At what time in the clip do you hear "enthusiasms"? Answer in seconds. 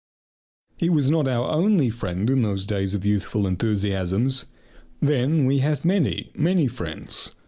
3.45-4.45